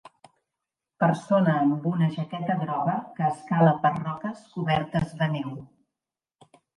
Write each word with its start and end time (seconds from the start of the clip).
Persona 1.01 1.51
amb 1.65 1.83
una 1.89 2.07
jaqueta 2.15 2.55
groga 2.61 2.95
que 3.19 3.27
escala 3.33 3.75
per 3.83 3.91
roques 3.99 4.41
cobertes 4.55 5.13
de 5.21 5.29
neu. 5.35 5.53